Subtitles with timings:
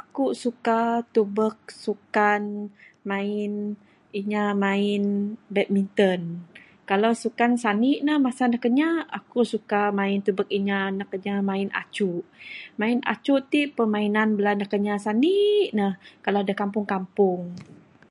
[0.00, 0.80] Aku suka
[1.14, 2.42] tubek sukan
[3.10, 3.52] main
[4.20, 5.02] inya main
[5.54, 6.20] badminton,
[6.90, 11.68] kalau sukan sanik ne main sukan anakinya aku suka main tubek inya anak inya main
[11.82, 12.22] acuk.
[12.80, 15.86] Main acuk ti permainan bala anakinya sanik ne
[16.48, 17.40] da kampung kampung.